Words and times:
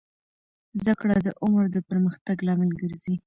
زده 0.79 0.93
کړه 1.01 1.15
د 1.25 1.27
عمر 1.43 1.63
د 1.71 1.77
پرمختګ 1.89 2.37
لامل 2.47 2.71
ګرځي. 2.81 3.15